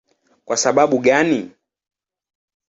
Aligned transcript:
Kwa 0.45 0.57
sababu 0.57 0.99
gani? 0.99 1.51